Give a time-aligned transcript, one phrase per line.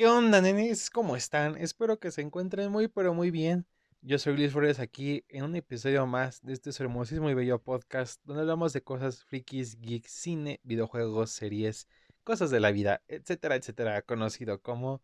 [0.00, 0.88] ¿Qué onda, nenes?
[0.88, 1.58] ¿Cómo están?
[1.58, 3.66] Espero que se encuentren muy, pero muy bien.
[4.00, 8.18] Yo soy Luis Flores aquí en un episodio más de este hermosísimo y bello podcast
[8.24, 11.86] donde hablamos de cosas frikis, geeks, cine, videojuegos, series,
[12.24, 15.02] cosas de la vida, etcétera, etcétera, conocido como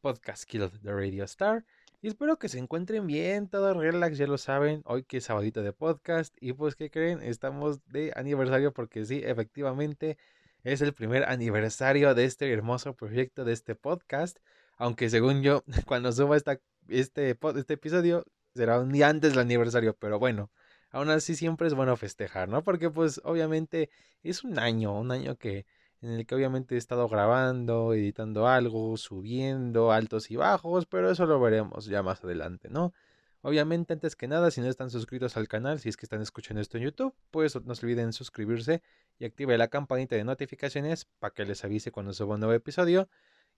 [0.00, 1.64] Podcast Kill the Radio Star.
[2.00, 5.62] Y espero que se encuentren bien, todo relax, ya lo saben, hoy que es sabadito
[5.62, 7.22] de podcast y pues ¿qué creen?
[7.22, 10.18] Estamos de aniversario porque sí, efectivamente
[10.64, 14.38] es el primer aniversario de este hermoso proyecto, de este podcast.
[14.76, 19.94] Aunque según yo, cuando suba esta, este, este episodio, será un día antes del aniversario.
[19.94, 20.50] Pero bueno,
[20.90, 22.62] aún así siempre es bueno festejar, ¿no?
[22.64, 23.90] Porque pues obviamente
[24.22, 25.66] es un año, un año que
[26.02, 31.26] en el que obviamente he estado grabando, editando algo, subiendo altos y bajos, pero eso
[31.26, 32.92] lo veremos ya más adelante, ¿no?
[33.44, 36.60] Obviamente, antes que nada, si no están suscritos al canal, si es que están escuchando
[36.60, 38.82] esto en YouTube, pues no se olviden suscribirse
[39.18, 43.08] y active la campanita de notificaciones para que les avise cuando suba un nuevo episodio.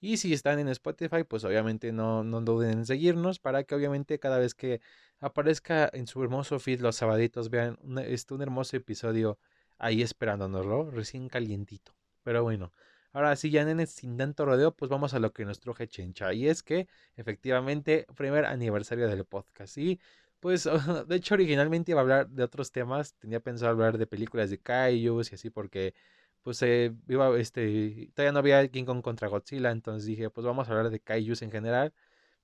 [0.00, 4.18] Y si están en Spotify, pues obviamente no, no duden en seguirnos para que obviamente
[4.18, 4.80] cada vez que
[5.20, 9.38] aparezca en su hermoso feed los sabaditos vean este, un hermoso episodio
[9.78, 11.94] ahí esperándonoslo, recién calientito.
[12.22, 12.72] Pero bueno,
[13.14, 16.34] ahora sí ya nenes, sin tanto rodeo, pues vamos a lo que nos truje Chencha.
[16.34, 19.78] Y es que efectivamente, primer aniversario del podcast.
[19.78, 20.00] Y
[20.40, 20.64] pues,
[21.08, 23.14] de hecho, originalmente iba a hablar de otros temas.
[23.16, 25.94] Tenía pensado hablar de películas de Kaijus y así, porque,
[26.42, 29.70] pues, eh, iba, este, todavía no había King Kong contra Godzilla.
[29.70, 31.94] Entonces dije, pues, vamos a hablar de Kaijus en general.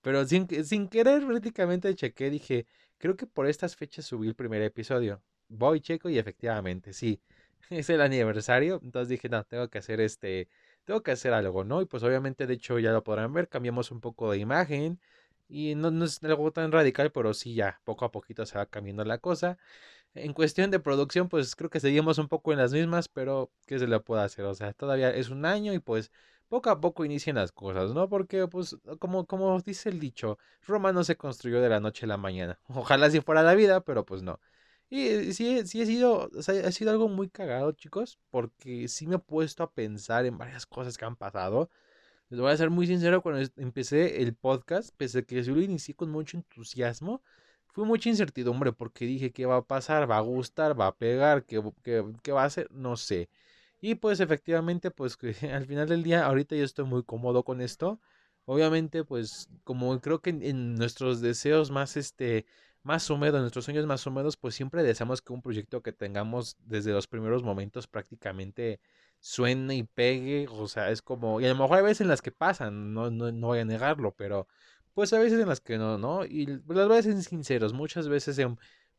[0.03, 2.31] Pero sin, sin querer, prácticamente chequé.
[2.31, 2.67] Dije,
[2.99, 5.23] creo que por estas fechas subí el primer episodio.
[5.49, 7.21] Voy, checo, y efectivamente, sí.
[7.69, 8.81] Es el aniversario.
[8.83, 10.49] Entonces dije, no, tengo que hacer este.
[10.85, 11.83] Tengo que hacer algo, ¿no?
[11.83, 13.49] Y pues obviamente, de hecho, ya lo podrán ver.
[13.49, 15.01] Cambiamos un poco de imagen.
[15.49, 18.67] Y no, no, es algo tan radical, pero sí ya poco a poquito se va
[18.67, 19.59] cambiando la cosa.
[20.15, 23.79] En cuestión de producción, pues creo que seguimos un poco en las mismas, pero ¿qué
[23.79, 24.45] se le puede hacer?
[24.47, 26.13] O sea, todavía es un año y pues
[26.49, 28.09] poco a poco inician las cosas, ¿no?
[28.09, 32.09] Porque pues como, como dice el dicho, Roma no se construyó de la noche a
[32.09, 32.61] la mañana.
[32.69, 34.41] Ojalá si fuera la vida, pero pues no.
[34.91, 39.07] Y sí, sí ha sido, o sea, ha sido algo muy cagado, chicos, porque sí
[39.07, 41.71] me he puesto a pensar en varias cosas que han pasado.
[42.31, 45.63] Les voy a ser muy sincero, cuando empecé el podcast, pese a que yo lo
[45.63, 47.23] inicié con mucho entusiasmo,
[47.73, 51.45] fue mucha incertidumbre porque dije qué va a pasar, va a gustar, va a pegar,
[51.45, 53.31] qué, qué, va a hacer, no sé.
[53.81, 57.61] Y pues efectivamente, pues que al final del día, ahorita yo estoy muy cómodo con
[57.61, 58.01] esto.
[58.45, 62.47] Obviamente, pues como creo que en, nuestros deseos más, este,
[62.83, 66.93] más húmedos, nuestros sueños más húmedos, pues siempre deseamos que un proyecto que tengamos desde
[66.93, 68.81] los primeros momentos prácticamente
[69.21, 72.23] suene y pegue, o sea, es como, y a lo mejor hay veces en las
[72.23, 74.49] que pasan, no, no, no voy a negarlo, pero
[74.95, 76.25] pues a veces en las que no, ¿no?
[76.25, 78.39] Y pues, las veces sinceros, muchas veces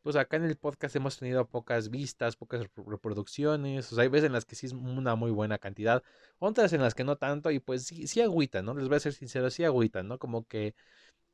[0.02, 4.26] pues acá en el podcast hemos tenido pocas vistas, pocas reproducciones, o sea, hay veces
[4.26, 6.02] en las que sí es una muy buena cantidad,
[6.38, 8.74] otras en las que no tanto, y pues sí, sí agüita, ¿no?
[8.74, 10.18] Les voy a ser sincero, sí agüita, ¿no?
[10.18, 10.74] Como que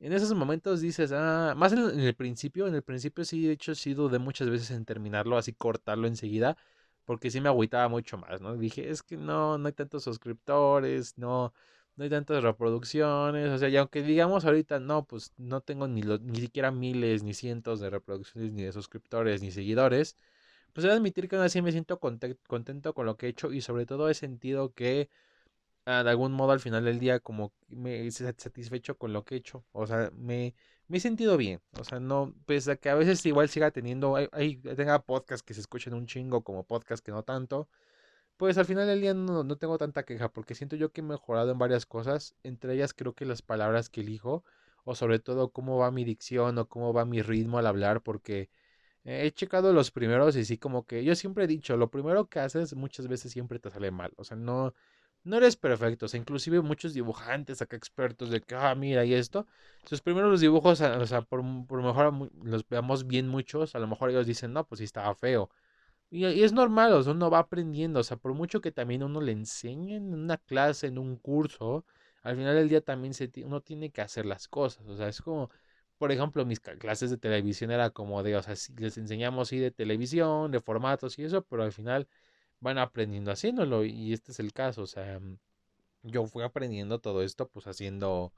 [0.01, 3.75] en esos momentos dices, ah, más en, el principio, en el principio sí, de hecho,
[3.75, 6.57] sí dudé muchas veces en terminarlo, así cortarlo enseguida,
[7.05, 8.57] porque sí me agüitaba mucho más, ¿no?
[8.57, 11.53] Dije, es que no, no hay tantos suscriptores, no,
[11.97, 16.03] no hay tantas reproducciones, o sea, y aunque digamos ahorita, no, pues no tengo ni,
[16.03, 20.17] ni siquiera miles, ni cientos de reproducciones, ni de suscriptores, ni seguidores,
[20.73, 23.53] pues he de admitir que aún así me siento contento con lo que he hecho
[23.53, 25.11] y sobre todo he sentido que
[25.89, 29.39] de algún modo al final del día como me he satisfecho con lo que he
[29.39, 30.55] hecho, o sea, me
[30.89, 31.61] me he sentido bien.
[31.79, 35.55] O sea, no, pese a que a veces igual siga teniendo, hay, tenga podcast que
[35.55, 37.69] se escuchen un chingo como podcast que no tanto,
[38.37, 41.05] pues al final del día no, no, tengo tanta queja porque siento yo que he
[41.05, 42.35] mejorado en varias cosas.
[42.45, 44.45] Entre ellas creo que las palabras que elijo,
[44.85, 48.51] o sobre todo cómo va mi dicción o cómo va mi ritmo al hablar, porque
[49.05, 52.41] he checado los primeros y sí como que yo siempre he dicho, lo primero que
[52.41, 54.13] haces muchas veces siempre te sale mal.
[54.17, 54.75] O sea, no
[55.29, 56.07] no eres perfecto.
[56.07, 59.47] O sea, inclusive muchos dibujantes acá expertos de que, ah, mira, y esto.
[59.85, 64.11] Sus primeros dibujos, o sea, por, por mejor los veamos bien muchos, a lo mejor
[64.11, 65.51] ellos dicen, no, pues sí estaba feo.
[66.11, 68.01] Y, es normal, o sea, uno va aprendiendo.
[68.01, 71.85] O sea, por mucho que también uno le enseñe en una clase, en un curso,
[72.23, 73.13] al final del día también
[73.45, 74.87] uno tiene que hacer las cosas.
[74.89, 75.51] O sea, es como,
[75.99, 79.71] por ejemplo, mis clases de televisión era como de, o sea, les enseñamos sí de
[79.71, 82.09] televisión, de formatos y eso, pero al final
[82.61, 85.39] van aprendiendo haciéndolo y este es el caso, o sea, mm,
[86.03, 88.33] yo fui aprendiendo todo esto pues haciendo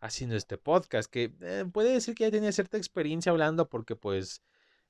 [0.00, 4.42] haciendo este podcast que eh, puede decir que ya tenía cierta experiencia hablando porque pues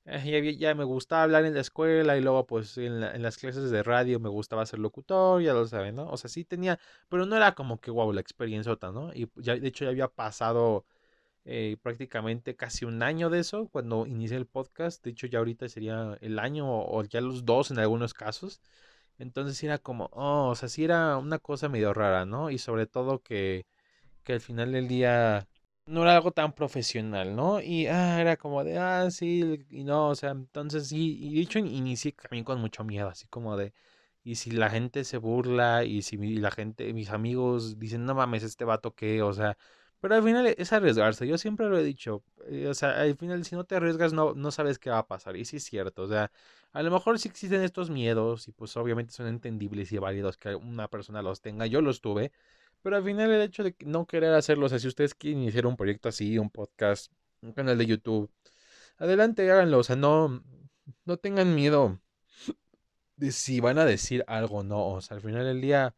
[0.05, 3.83] eh, ya, me gustaba hablar en la escuela y luego pues en, las clases de
[3.83, 6.09] radio me gustaba ser locutor, ya lo saben, ¿no?
[6.09, 6.79] O sea, sí tenía,
[7.09, 9.11] pero no era como que wow la experiencia ¿no?
[9.13, 10.85] Y ya de hecho ya había pasado
[11.45, 15.03] eh, prácticamente casi un año de eso cuando inicié el podcast.
[15.03, 18.61] De hecho, ya ahorita sería el año o ya los dos en algunos casos.
[19.19, 22.49] Entonces era como, oh, o sea, sí era una cosa medio rara, ¿no?
[22.51, 23.65] Y sobre todo que,
[24.23, 25.47] que al final del día
[25.85, 27.61] no era algo tan profesional, ¿no?
[27.61, 31.41] Y ah, era como de, ah, sí, y no, o sea, entonces sí, y de
[31.41, 33.73] hecho inicié también con mucho miedo, así como de,
[34.23, 38.43] y si la gente se burla, y si la gente, mis amigos dicen, no mames,
[38.43, 39.57] este vato qué, o sea,
[39.99, 43.43] pero al final es arriesgarse, yo siempre lo he dicho, eh, o sea, al final
[43.45, 46.03] si no te arriesgas no, no sabes qué va a pasar, y sí es cierto,
[46.03, 46.31] o sea,
[46.73, 50.55] a lo mejor sí existen estos miedos, y pues obviamente son entendibles y válidos que
[50.55, 52.31] una persona los tenga, yo los tuve,
[52.81, 55.65] pero al final el hecho de no querer hacerlo, o sea, si ustedes quieren iniciar
[55.65, 58.29] un proyecto así, un podcast, un canal de YouTube,
[58.97, 60.43] adelante, háganlo, o sea, no,
[61.05, 61.99] no tengan miedo
[63.17, 65.95] de si van a decir algo o no, o sea, al final del día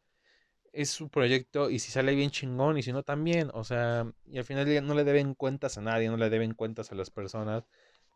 [0.81, 4.37] es su proyecto y si sale bien chingón y si no también, o sea, y
[4.37, 7.65] al final no le deben cuentas a nadie, no le deben cuentas a las personas,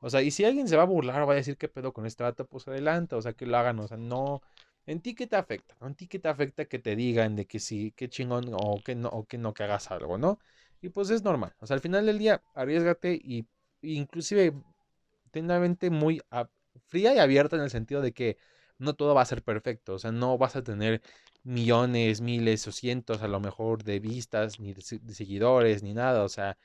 [0.02, 1.94] o sea, y si alguien se va a burlar o va a decir qué pedo
[1.94, 4.42] con este vato, pues adelante, o sea, que lo hagan, o sea, no,
[4.86, 5.76] ¿En ti qué te afecta?
[5.82, 8.96] ¿En ti qué te afecta que te digan de que sí, qué chingón o que
[8.96, 10.40] no, o que no, que hagas algo, ¿no?
[10.82, 11.54] Y pues es normal.
[11.60, 13.46] O sea, al final del día, arriesgate y,
[13.82, 14.54] inclusive
[15.32, 16.22] ten la mente muy
[16.88, 18.38] fría y abierta en el sentido de que
[18.80, 19.94] no todo va a ser perfecto.
[19.94, 21.02] O sea, no vas a tener
[21.44, 26.24] millones, miles o cientos a lo mejor de vistas, ni de, seguidores, ni nada.
[26.24, 26.58] O sea,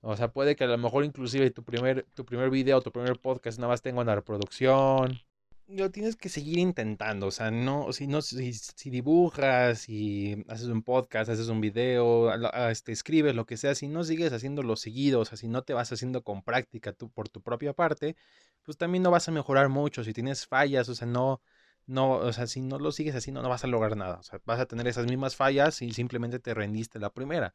[0.00, 3.18] o sea, puede que a lo mejor inclusive tu primer, tu primer video, tu primer
[3.20, 5.18] podcast nada más tenga una reproducción,
[5.66, 10.82] lo tienes que seguir intentando, o sea, no, si no, si, dibujas, y haces un
[10.82, 12.30] podcast, haces un video,
[12.68, 15.72] este, escribes, lo que sea, si no sigues haciéndolo seguido, o sea, si no te
[15.72, 18.16] vas haciendo con práctica tú por tu propia parte,
[18.62, 21.40] pues también no vas a mejorar mucho, si tienes fallas, o sea, no,
[21.86, 24.40] no, o sea, si no lo sigues haciendo, no vas a lograr nada, o sea,
[24.46, 27.54] vas a tener esas mismas fallas y simplemente te rendiste la primera.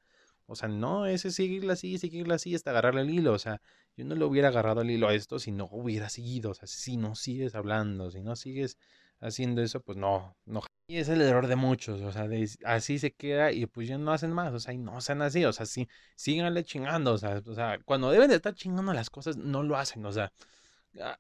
[0.50, 3.34] O sea, no, ese seguirla así, seguirla así hasta agarrarle el hilo.
[3.34, 3.62] O sea,
[3.96, 6.50] yo no le hubiera agarrado el hilo a esto si no hubiera seguido.
[6.50, 8.76] O sea, si no sigues hablando, si no sigues
[9.20, 10.62] haciendo eso, pues no, no.
[10.88, 12.02] Y es el error de muchos.
[12.02, 12.28] O sea,
[12.66, 14.52] así se queda y pues ya no hacen más.
[14.52, 15.46] O sea, y no sean así.
[15.46, 17.14] O sea, sí, síganle chingando.
[17.14, 20.04] O sea, o sea, cuando deben de estar chingando las cosas, no lo hacen.
[20.08, 20.50] O sea, ah,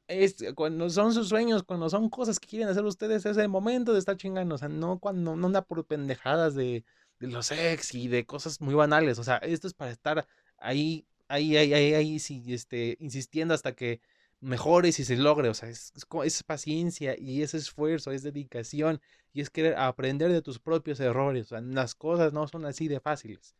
[0.07, 3.93] es, cuando son sus sueños, cuando son cosas que quieren hacer ustedes, es el momento
[3.93, 4.55] de estar chingando.
[4.55, 6.83] O sea, no cuando no anda por pendejadas de
[7.19, 9.19] de los ex y de cosas muy banales.
[9.19, 10.27] O sea, esto es para estar
[10.57, 14.01] ahí, ahí, ahí, ahí, ahí, sí, este, insistiendo hasta que
[14.39, 15.49] mejores y se logre.
[15.49, 15.93] O sea, es,
[16.23, 19.01] es, paciencia y es esfuerzo, es dedicación
[19.33, 21.47] y es querer aprender de tus propios errores.
[21.47, 23.55] O sea, las cosas no son así de fáciles.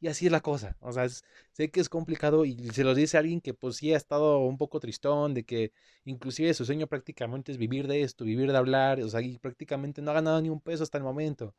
[0.00, 0.76] Y así es la cosa.
[0.80, 1.08] O sea,
[1.52, 4.56] sé que es complicado y se lo dice alguien que pues sí ha estado un
[4.56, 5.72] poco tristón, de que
[6.04, 10.00] inclusive su sueño prácticamente es vivir de esto, vivir de hablar, o sea, y prácticamente
[10.00, 11.54] no ha ganado ni un peso hasta el momento.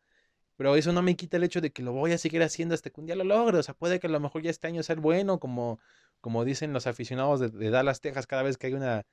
[0.60, 2.90] Pero eso no me quita el hecho de que lo voy a seguir haciendo hasta
[2.90, 3.58] que un día lo logre.
[3.60, 5.80] O sea, puede que a lo mejor ya este año sea bueno, como,
[6.22, 9.06] como dicen los aficionados de, Dallas, Texas, cada vez que hay una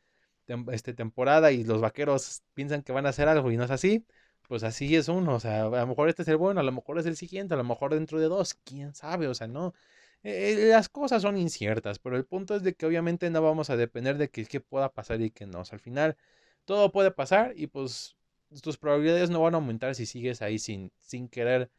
[0.72, 4.06] este, temporada y los vaqueros piensan que van a hacer algo y no es así.
[4.48, 5.34] Pues así es uno.
[5.34, 7.54] O sea, a lo mejor este es el bueno, a lo mejor es el siguiente,
[7.54, 9.28] a lo mejor dentro de dos, quién sabe.
[9.28, 9.74] O sea, no.
[10.22, 13.76] Eh, las cosas son inciertas, pero el punto es de que obviamente no vamos a
[13.76, 15.60] depender de que, pueda pasar y que no.
[15.60, 16.16] O sea, al final
[16.64, 18.16] todo puede pasar y pues
[18.62, 21.70] tus probabilidades no van a aumentar si sigues ahí sin, sin querer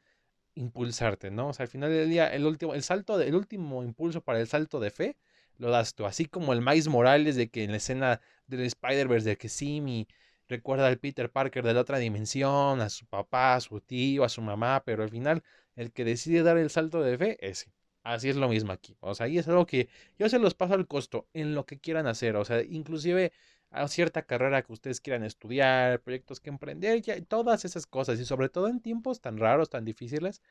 [0.56, 1.50] impulsarte, ¿no?
[1.50, 4.48] O sea, al final del día, el último, el salto, el último impulso para el
[4.48, 5.18] salto de fe
[5.58, 6.06] lo das tú.
[6.06, 10.08] Así como el Miles Morales de que en la escena del Spider-Verse de que Simi
[10.48, 14.30] recuerda al Peter Parker de la otra dimensión, a su papá, a su tío, a
[14.30, 15.44] su mamá, pero al final
[15.76, 17.72] el que decide dar el salto de fe, ese.
[18.04, 18.96] Así es lo mismo aquí.
[19.02, 21.78] O sea, ahí es algo que yo se los paso al costo en lo que
[21.78, 22.38] quieran hacer.
[22.38, 23.34] O sea, inclusive
[23.70, 28.20] a cierta carrera que ustedes quieran estudiar, proyectos que emprender, ya, todas esas cosas.
[28.20, 30.42] Y sobre todo en tiempos tan raros, tan difíciles,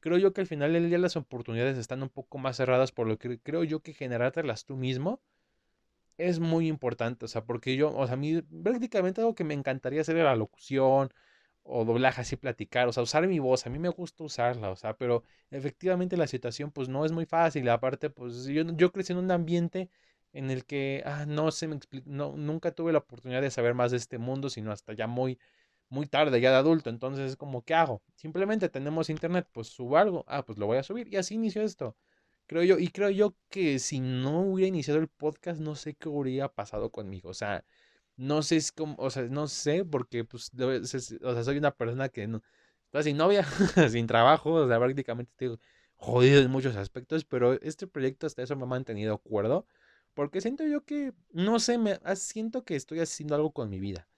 [0.00, 3.06] creo yo que al final del día las oportunidades están un poco más cerradas, por
[3.06, 5.20] lo que creo yo que generártelas tú mismo
[6.18, 7.24] es muy importante.
[7.24, 10.30] O sea, porque yo, o sea, a mí prácticamente algo que me encantaría hacer era
[10.30, 11.10] la locución
[11.62, 14.76] o doblaje así platicar, o sea, usar mi voz, a mí me gusta usarla, o
[14.76, 19.12] sea, pero efectivamente la situación pues no es muy fácil, aparte pues yo, yo crecí
[19.12, 19.88] en un ambiente
[20.34, 23.90] en el que ah, no se me no, nunca tuve la oportunidad de saber más
[23.92, 25.38] de este mundo, sino hasta ya muy,
[25.88, 26.90] muy tarde, ya de adulto.
[26.90, 28.02] Entonces es como, ¿qué hago?
[28.16, 31.08] Simplemente tenemos internet, pues subo algo, ah, pues lo voy a subir.
[31.12, 31.96] Y así inició esto.
[32.46, 36.08] Creo yo, y creo yo que si no hubiera iniciado el podcast, no sé qué
[36.08, 37.30] hubiera pasado conmigo.
[37.30, 37.64] O sea,
[38.16, 42.08] no sé es como, o sea, no sé, porque pues, o sea, soy una persona
[42.08, 42.42] que no,
[42.86, 43.44] está sin novia,
[43.90, 45.58] sin trabajo, o sea, prácticamente estoy
[45.96, 49.66] jodido en muchos aspectos, pero este proyecto hasta eso me ha mantenido acuerdo
[50.14, 53.80] porque siento yo que, no sé, me, ah, siento que estoy haciendo algo con mi
[53.80, 54.08] vida.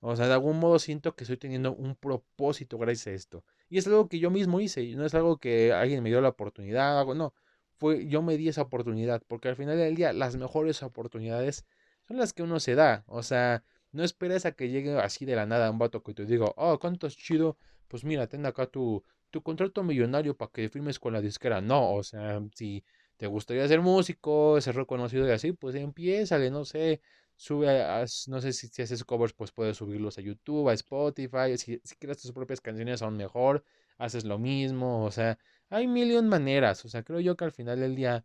[0.00, 3.44] O sea, de algún modo siento que estoy teniendo un propósito gracias a esto.
[3.68, 6.30] Y es algo que yo mismo hice, no es algo que alguien me dio la
[6.30, 7.34] oportunidad, algo, no.
[7.82, 11.66] Fue, yo me di esa oportunidad, porque al final del día las mejores oportunidades
[12.06, 13.02] son las que uno se da.
[13.08, 16.24] O sea, no esperes a que llegue así de la nada un vato que te
[16.24, 17.58] diga, oh, cuánto es chido,
[17.88, 21.60] pues mira, ten acá tu, tu contrato millonario para que firmes con la disquera.
[21.60, 22.84] No, o sea, si
[23.16, 27.00] te gustaría ser músico, ser reconocido y así, pues empiézale, no sé,
[27.34, 27.84] sube,
[28.28, 31.96] no sé si, si, haces covers, pues puedes subirlos a YouTube, a Spotify, si, si
[31.96, 33.64] tus propias canciones aún mejor,
[33.98, 35.36] haces lo mismo, o sea,
[35.72, 38.24] hay mil maneras, o sea, creo yo que al final del día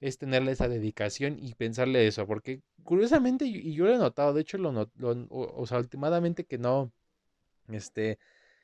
[0.00, 4.42] es tenerle esa dedicación y pensarle eso, porque curiosamente, y yo lo he notado, de
[4.42, 6.92] hecho, lo, lo o, sea, últimamente que no,
[7.68, 8.18] este,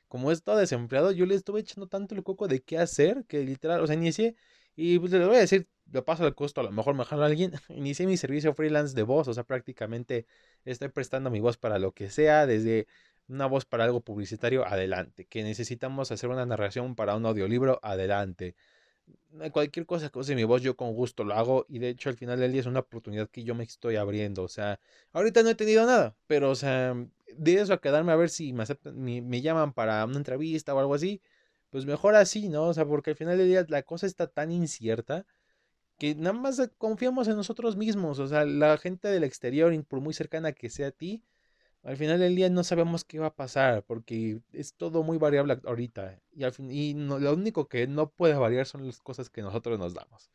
[0.07, 3.43] como he estado desempleado, yo le estuve echando tanto el coco de qué hacer, que
[3.43, 4.35] literal, o sea, inicié,
[4.75, 7.25] y pues le voy a decir, lo paso al costo, a lo mejor mejor a
[7.25, 10.25] alguien, inicié mi servicio freelance de voz, o sea, prácticamente
[10.65, 12.87] estoy prestando mi voz para lo que sea, desde
[13.27, 18.55] una voz para algo publicitario, adelante, que necesitamos hacer una narración para un audiolibro, adelante
[19.51, 21.65] cualquier cosa que use mi voz, yo con gusto lo hago.
[21.69, 24.43] Y de hecho, al final del día es una oportunidad que yo me estoy abriendo.
[24.43, 24.79] O sea,
[25.11, 26.95] ahorita no he tenido nada, pero, o sea,
[27.35, 30.79] de eso a quedarme a ver si me aceptan, me, llaman para una entrevista o
[30.79, 31.21] algo así,
[31.69, 32.65] pues mejor así, ¿no?
[32.67, 35.25] O sea, porque al final del día la cosa está tan incierta
[35.97, 38.19] que nada más confiamos en nosotros mismos.
[38.19, 41.23] O sea, la gente del exterior, por muy cercana que sea a ti,
[41.83, 45.59] al final del día no sabemos qué va a pasar porque es todo muy variable
[45.65, 49.41] ahorita y, al fin, y lo único que no puede variar son las cosas que
[49.41, 50.31] nosotros nos damos.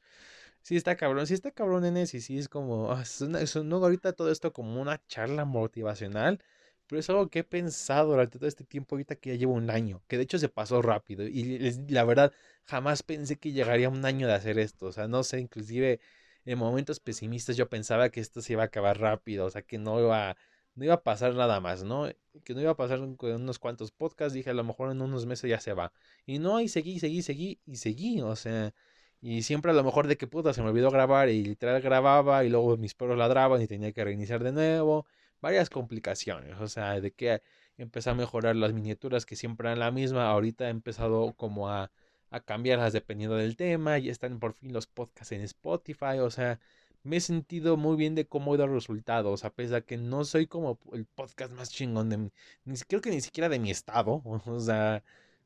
[0.63, 4.13] Sí está cabrón, sí está cabrón en ese, sí es como, ah, es, no ahorita
[4.13, 6.43] todo esto como una charla motivacional,
[6.87, 9.71] pero es algo que he pensado durante todo este tiempo ahorita que ya llevo un
[9.71, 12.33] año, que de hecho se pasó rápido y la verdad
[12.65, 16.01] jamás pensé que llegaría un año de hacer esto, o sea, no sé, inclusive
[16.45, 19.79] en momentos pesimistas yo pensaba que esto se iba a acabar rápido, o sea, que
[19.79, 20.37] no iba
[20.79, 22.09] no iba a pasar nada más, ¿no?
[22.45, 25.27] Que no iba a pasar con unos cuantos podcasts, dije a lo mejor en unos
[25.27, 25.93] meses ya se va.
[26.25, 28.73] Y no, y seguí, seguí, seguí, y seguí, o sea,
[29.21, 32.45] y siempre a lo mejor de que puta se me olvidó grabar y literal grababa
[32.45, 35.07] y luego mis perros ladraban y tenía que reiniciar de nuevo,
[35.41, 37.43] varias complicaciones, o sea, de que
[37.77, 41.91] empecé a mejorar las miniaturas que siempre eran la misma, ahorita he empezado como a,
[42.31, 46.61] a cambiarlas dependiendo del tema, y están por fin los podcasts en Spotify, o sea,
[47.09, 50.25] me he sentido muy bien de cómo he dado resultados, a pesar de que no
[50.25, 52.31] soy como el podcast más chingón de
[52.65, 55.03] ni creo que ni siquiera de mi estado, o sea,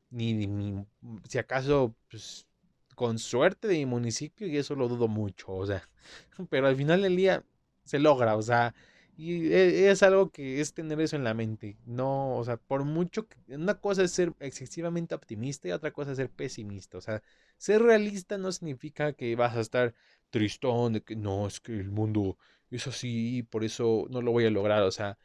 [0.09, 0.85] ni, ni
[1.29, 2.47] si acaso, pues,
[2.95, 5.89] con suerte de mi municipio, y eso lo dudo mucho, o sea,
[6.49, 7.43] pero al final del día
[7.85, 8.75] se logra, o sea,
[9.15, 12.83] y e, es algo que es tener eso en la mente, no, o sea, por
[12.83, 17.01] mucho que una cosa es ser excesivamente optimista y otra cosa es ser pesimista, o
[17.01, 17.21] sea,
[17.57, 19.93] ser realista no significa que vas a estar
[20.29, 22.37] tristón de que no, es que el mundo
[22.71, 24.83] es así y por eso no lo voy a lograr.
[24.83, 25.17] O sea,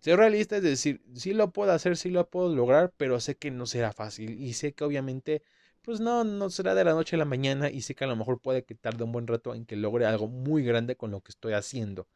[0.00, 3.50] ser realista es decir, sí lo puedo hacer, sí lo puedo lograr, pero sé que
[3.50, 5.42] no será fácil y sé que obviamente,
[5.82, 8.16] pues no, no será de la noche a la mañana y sé que a lo
[8.16, 11.20] mejor puede que tarde un buen rato en que logre algo muy grande con lo
[11.22, 12.08] que estoy haciendo.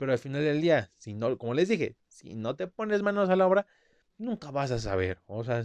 [0.00, 3.28] Pero al final del día, si no, como les dije, si no te pones manos
[3.28, 3.66] a la obra,
[4.16, 5.18] nunca vas a saber.
[5.26, 5.62] O sea,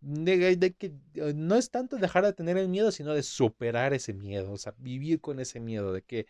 [0.00, 4.14] de, que eh, no es tanto dejar de tener el miedo, sino de superar ese
[4.14, 6.26] miedo, o sea, vivir con ese miedo, de que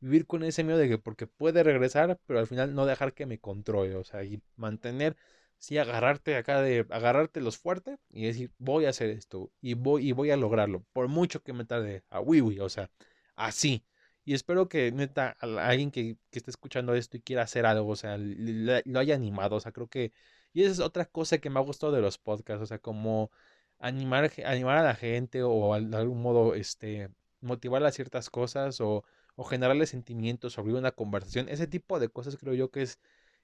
[0.00, 3.26] vivir con ese miedo de que porque puede regresar, pero al final no dejar que
[3.26, 5.16] me controle, o sea, y mantener,
[5.58, 10.08] sí, agarrarte acá de, agarrarte los fuertes y decir, voy a hacer esto y voy,
[10.08, 12.90] y voy a lograrlo, por mucho que me tarde a wiwi, o sea,
[13.36, 13.84] así.
[14.28, 17.96] Y espero que neta, alguien que, que esté escuchando esto y quiera hacer algo, o
[17.96, 20.12] sea, lo haya animado, o sea, creo que
[20.52, 23.30] y esa es otra cosa que me ha gustado de los podcasts, o sea, como
[23.78, 29.04] animar, animar a la gente o de algún modo este, motivar a ciertas cosas o,
[29.36, 31.48] o generarle sentimientos sobre una conversación.
[31.48, 32.98] Ese tipo de cosas creo yo que es,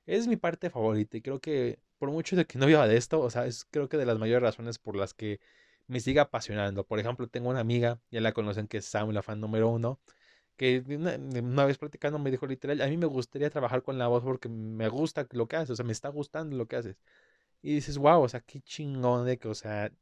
[0.06, 3.20] es mi parte favorita y creo que por mucho de que no viva de esto,
[3.20, 5.40] o sea, es creo que de las mayores razones por las que
[5.86, 6.84] me sigue apasionando.
[6.86, 10.00] Por ejemplo, tengo una amiga, ya la conocen que es Sam, la fan número uno,
[10.56, 14.22] que una, vez platicando me dijo literal, a mí me gustaría trabajar con la voz
[14.22, 16.96] porque me gusta lo que haces, o sea, me está gustando lo que haces.
[17.62, 19.92] Y dices, wow, o sea, qué chingón de que, o sea,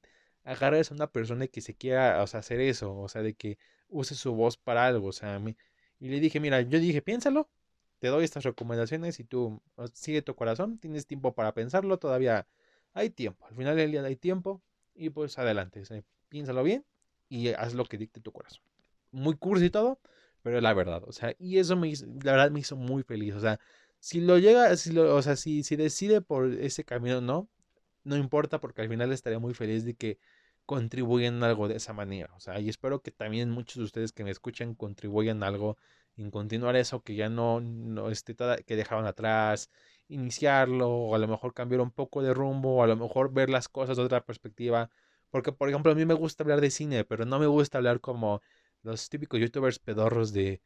[0.45, 3.59] agarres a una persona que se quiera, o sea, hacer eso, o sea, de que
[3.89, 5.57] use su voz para algo, o sea, mí.
[6.01, 7.49] Y le dije, mira, yo dije, piénsalo,
[8.01, 9.63] te doy estas recomendaciones y tú
[9.95, 12.49] sigue tu corazón, tienes tiempo para pensarlo, todavía
[12.95, 14.63] hay tiempo, al final del día hay tiempo
[14.95, 15.83] y pues adelante,
[16.29, 16.85] piénsalo bien
[17.29, 18.63] y haz lo que dicte tu corazón.
[19.13, 20.01] Muy cursi y todo,
[20.43, 23.35] pero la verdad, o sea, y eso me hizo, la verdad me hizo muy feliz,
[23.35, 23.61] o sea,
[24.01, 27.49] si lo llega, si lo, o sea, si, si decide por ese camino, no,
[28.05, 30.19] no importa porque al final estaría muy feliz de que
[30.67, 34.25] contribuyan algo de esa manera, o sea, y espero que también muchos de ustedes que
[34.25, 35.77] me escuchan contribuyan algo
[36.17, 38.35] en continuar eso que ya no, no esté
[38.67, 39.71] que dejaron atrás,
[40.09, 43.51] iniciarlo, o a lo mejor cambiar un poco de rumbo, o a lo mejor ver
[43.51, 44.91] las cosas de otra perspectiva,
[45.31, 48.01] porque por ejemplo a mí me gusta hablar de cine, pero no me gusta hablar
[48.01, 48.43] como
[48.83, 50.61] los típicos youtubers pedorros de...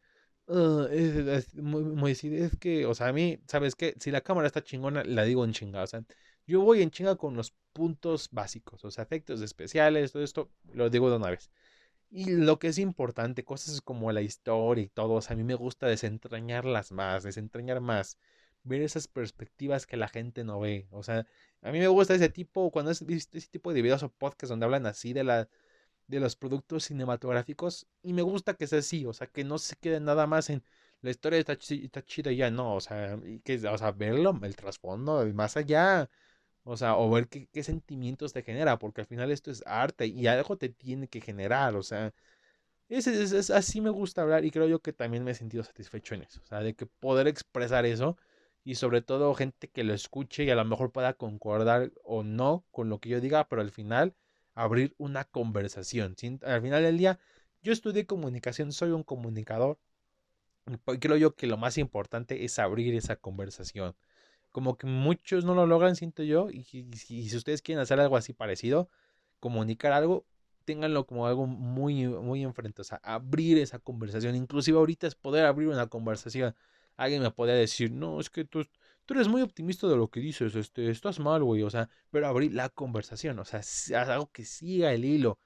[0.48, 3.94] Uh, es, muy, muy, es que, o sea, a mí, ¿sabes qué?
[3.98, 5.84] Si la cámara está chingona, la digo en chingada.
[5.84, 6.04] O sea,
[6.46, 11.10] Yo voy en chinga con los puntos básicos, sea, efectos especiales, todo esto, lo digo
[11.10, 11.50] de una vez.
[12.10, 15.44] Y lo que es importante, cosas como la historia y todo, o sea, a mí
[15.44, 18.18] me gusta desentrañarlas más, desentrañar más,
[18.62, 20.88] ver esas perspectivas que la gente no ve.
[20.90, 21.26] O sea,
[21.62, 24.66] a mí me gusta ese tipo, cuando es ese tipo de videos o podcasts donde
[24.66, 25.48] hablan así de la
[26.06, 29.76] de los productos cinematográficos y me gusta que sea así, o sea, que no se
[29.76, 30.62] quede nada más en
[31.02, 34.56] la historia está, está chida y ya no, o sea, que, o sea, verlo, el
[34.56, 36.08] trasfondo, más allá,
[36.64, 40.26] o sea, o ver qué, sentimientos te genera, porque al final esto es arte y
[40.26, 42.12] algo te tiene que generar, o sea,
[42.88, 46.14] es, es, así me gusta hablar y creo yo que también me he sentido satisfecho
[46.14, 48.16] en eso, o sea, de que poder expresar eso
[48.64, 52.64] y sobre todo gente que lo escuche y a lo mejor pueda concordar o no
[52.72, 54.14] con lo que yo diga, pero al final
[54.56, 56.16] abrir una conversación.
[56.42, 57.20] Al final del día,
[57.62, 59.78] yo estudié comunicación, soy un comunicador,
[61.00, 63.94] creo yo que lo más importante es abrir esa conversación.
[64.52, 68.32] Como que muchos no lo logran, siento yo, y, si ustedes quieren hacer algo así
[68.32, 68.88] parecido,
[69.40, 70.26] comunicar algo,
[70.64, 74.34] ténganlo como algo muy, muy enfrente, o sea, abrir esa conversación.
[74.36, 76.56] Inclusive ahorita es poder abrir una conversación.
[76.96, 78.66] Alguien me podría decir, no, es que tú,
[79.06, 82.26] tú eres muy optimista de lo que dices, este, estás mal, güey, o sea, pero
[82.26, 83.62] abrir la conversación, o sea,
[84.12, 85.38] algo que siga el hilo.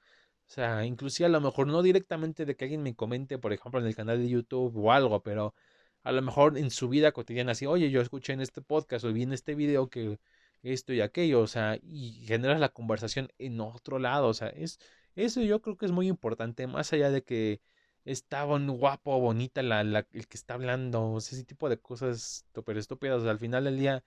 [0.47, 3.79] O sea, inclusive a lo mejor no directamente de que alguien me comente, por ejemplo,
[3.79, 5.55] en el canal de YouTube o algo, pero
[6.03, 9.13] a lo mejor en su vida cotidiana, así, oye, yo escuché en este podcast o
[9.13, 10.19] vi en este video que
[10.63, 14.79] esto y aquello, o sea, y generas la conversación en otro lado, o sea, es,
[15.15, 17.61] eso yo creo que es muy importante, más allá de que
[18.05, 23.23] está guapo, bonita la, la, el que está hablando, ese tipo de cosas súper estúpidas,
[23.23, 24.03] al final del día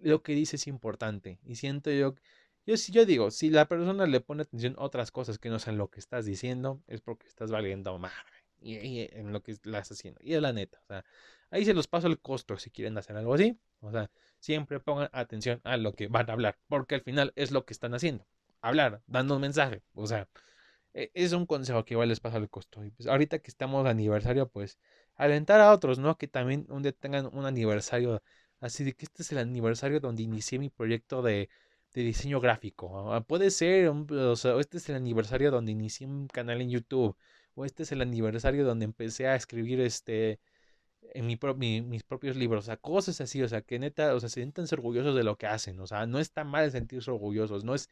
[0.00, 2.14] lo que dice es importante, y siento yo
[2.64, 5.78] yo, yo digo, si la persona le pone atención a otras cosas que no sean
[5.78, 8.16] lo que estás diciendo, es porque estás valiendo madre.
[8.60, 10.20] Y, en lo que estás haciendo.
[10.22, 10.78] Y es la neta.
[10.84, 11.04] O sea,
[11.50, 13.58] ahí se los paso el costo si quieren hacer algo así.
[13.80, 14.08] O sea,
[14.38, 16.56] siempre pongan atención a lo que van a hablar.
[16.68, 18.24] Porque al final es lo que están haciendo.
[18.60, 19.82] Hablar, dando un mensaje.
[19.94, 20.28] O sea,
[20.94, 22.84] es un consejo que igual les pasa el costo.
[22.84, 24.78] Y pues ahorita que estamos de aniversario, pues
[25.16, 26.18] alentar a otros, ¿no?
[26.18, 28.22] Que también un día tengan un aniversario.
[28.60, 31.48] Así de que este es el aniversario donde inicié mi proyecto de
[31.94, 33.12] de diseño gráfico.
[33.12, 37.16] Ah, puede ser, o sea, este es el aniversario donde inicié un canal en YouTube.
[37.54, 40.40] O este es el aniversario donde empecé a escribir este
[41.14, 41.38] en mi,
[41.82, 42.64] mis propios libros.
[42.64, 43.42] O sea, cosas así.
[43.42, 45.80] O sea, que neta, o sea, se sienten orgullosos de lo que hacen.
[45.80, 47.64] O sea, no está mal sentirse orgullosos.
[47.64, 47.90] No es,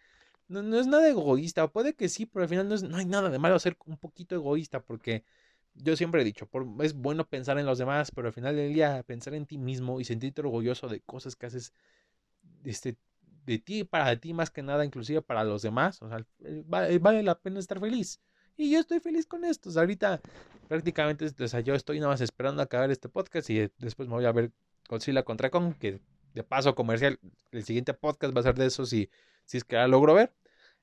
[0.51, 1.69] no, es nada egoísta.
[1.69, 3.97] Puede que sí, pero al final no, es, no hay nada de malo ser un
[3.97, 4.81] poquito egoísta.
[4.81, 5.25] Porque
[5.75, 8.75] yo siempre he dicho, por, es bueno pensar en los demás, pero al final del
[8.75, 11.73] día pensar en ti mismo y sentirte orgulloso de cosas que haces
[12.65, 12.97] este,
[13.47, 16.03] de ti, para ti más que nada, inclusive para los demás.
[16.03, 18.21] O sea, eh, vale, vale la pena estar feliz.
[18.57, 19.71] Y yo estoy feliz con esto.
[19.71, 20.21] O ahorita
[20.69, 24.15] prácticamente, o sea, yo estoy nada más esperando a acabar este podcast y después me
[24.15, 24.53] voy a ver
[24.89, 26.01] Godzilla contra Kong, que
[26.35, 27.19] de paso comercial,
[27.53, 29.11] el siguiente podcast va a ser de eso si,
[29.47, 30.33] si es que la logro ver.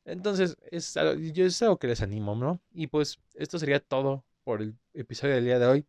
[0.08, 0.96] Entonces, es
[1.34, 2.62] yo es algo que les animo, ¿no?
[2.74, 5.86] Y pues esto sería todo por el episodio del día de hoy.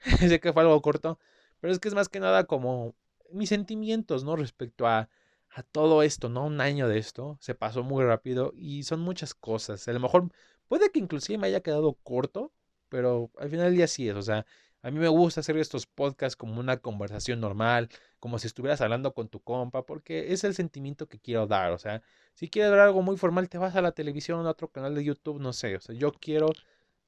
[0.30, 1.18] sé que fue algo corto,
[1.60, 2.94] pero es que es más que nada como
[3.32, 4.36] mis sentimientos, ¿no?
[4.36, 5.08] Respecto a
[5.54, 6.44] a todo esto, ¿no?
[6.46, 9.86] Un año de esto, se pasó muy rápido y son muchas cosas.
[9.88, 10.28] A lo mejor
[10.68, 12.52] puede que inclusive me haya quedado corto,
[12.88, 14.46] pero al final del día sí es, o sea,
[14.84, 17.88] a mí me gusta hacer estos podcasts como una conversación normal,
[18.20, 21.78] como si estuvieras hablando con tu compa, porque es el sentimiento que quiero dar, o
[21.78, 22.02] sea,
[22.34, 25.02] si quieres ver algo muy formal, te vas a la televisión, a otro canal de
[25.02, 26.50] YouTube, no sé, o sea, yo quiero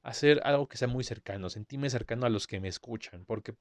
[0.01, 3.53] hacer algo que sea muy cercano, sentirme cercano a los que me escuchan, porque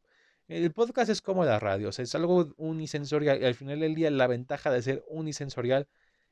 [0.48, 3.42] el podcast es como la radio, o sea, es algo unisensorial.
[3.42, 5.88] Y al final del día, la ventaja de ser unisensorial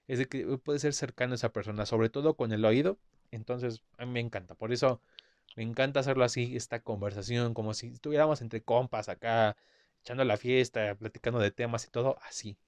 [0.06, 2.98] es de que puede ser cercano a esa persona, sobre todo con el oído.
[3.32, 4.54] Entonces, a mí me encanta.
[4.54, 5.00] Por eso
[5.56, 9.56] me encanta hacerlo así, esta conversación, como si estuviéramos entre compas acá,
[10.00, 12.58] echando la fiesta, platicando de temas y todo así.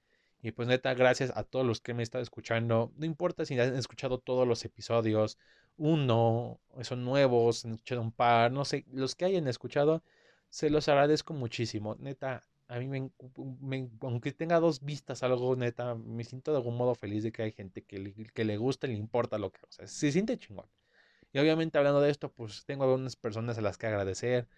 [0.43, 2.93] Y pues neta, gracias a todos los que me están escuchando.
[2.97, 5.39] No importa si han escuchado todos los episodios,
[5.77, 10.03] uno, son nuevos, han escuchado un par, no sé, los que hayan escuchado
[10.51, 11.97] se los agradezco muchísimo.
[11.99, 16.95] Neta, a mí me, aunque tenga dos vistas algo, neta, me siento de algún modo
[16.95, 19.61] feliz de que hay gente que le, que le gusta y le importa lo que
[19.69, 20.67] o sea, se siente chingón.
[21.37, 24.49] Y obviamente hablando de esto, pues tengo algunas personas a las que agradecer.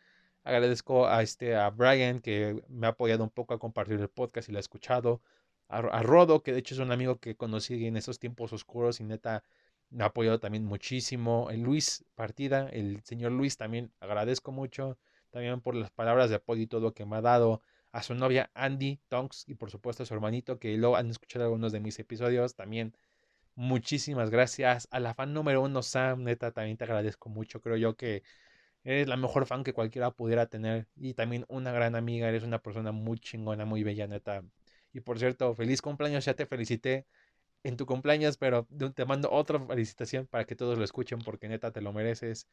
[0.44, 4.48] Agradezco a este a Brian que me ha apoyado un poco a compartir el podcast
[4.48, 5.20] y lo ha escuchado.
[5.68, 9.04] A, Rodo, que de hecho es un amigo que conocí en esos tiempos oscuros y
[9.04, 9.42] neta
[9.90, 11.50] me ha apoyado también muchísimo.
[11.50, 14.96] El Luis Partida, el señor Luis también agradezco mucho
[15.30, 17.60] también por las palabras de apoyo y todo que me ha dado,
[17.90, 21.44] a su novia Andy Tonks y por supuesto a su hermanito que lo han escuchado
[21.46, 22.94] algunos de mis episodios también.
[23.60, 24.86] Muchísimas gracias.
[24.92, 27.60] A la fan número uno, Sam, neta, también te agradezco mucho.
[27.60, 28.22] Creo yo que
[28.84, 30.86] eres la mejor fan que cualquiera pudiera tener.
[30.96, 34.44] Y también una gran amiga, eres una persona muy chingona, muy bella, neta.
[34.92, 37.06] Y por cierto, feliz cumpleaños, ya te felicité
[37.64, 41.72] en tu cumpleaños, pero te mando otra felicitación para que todos lo escuchen porque neta
[41.72, 42.48] te lo mereces.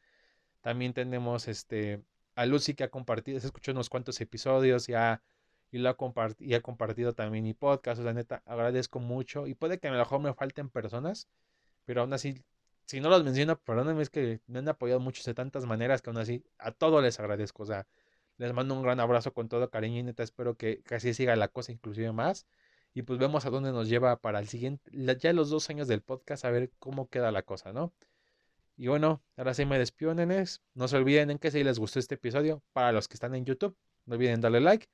[0.62, 2.02] También tenemos este
[2.36, 5.22] a Lucy que ha compartido, se escuchó unos cuantos episodios y ha,
[5.76, 5.96] y lo ha,
[6.38, 8.00] y ha compartido también mi podcast.
[8.00, 9.46] O sea, neta, agradezco mucho.
[9.46, 11.28] Y puede que a lo mejor me falten personas,
[11.84, 12.44] pero aún así,
[12.86, 16.10] si no los menciono, perdónenme, es que me han apoyado mucho de tantas maneras que
[16.10, 17.62] aún así a todos les agradezco.
[17.64, 17.86] O sea,
[18.38, 21.48] les mando un gran abrazo con todo cariño y neta espero que, casi siga la
[21.48, 22.46] cosa, inclusive más.
[22.94, 26.02] Y pues vemos a dónde nos lleva para el siguiente, ya los dos años del
[26.02, 27.92] podcast, a ver cómo queda la cosa, ¿no?
[28.78, 30.62] Y bueno, ahora sí me despido, nenes.
[30.74, 33.44] No se olviden en que si les gustó este episodio, para los que están en
[33.44, 34.86] YouTube, no olviden darle like.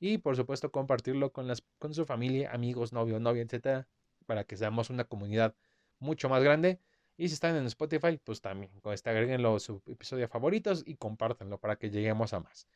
[0.00, 3.86] Y por supuesto compartirlo con, las, con su familia, amigos, novio, novia, etcétera,
[4.26, 5.54] para que seamos una comunidad
[5.98, 6.80] mucho más grande.
[7.16, 11.76] Y si están en Spotify, pues también este agreguenlo su episodio favoritos y compártanlo para
[11.76, 12.66] que lleguemos a más.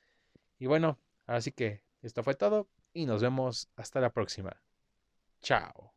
[0.59, 4.61] Y bueno, así que esto fue todo y nos vemos hasta la próxima.
[5.41, 5.94] Chao.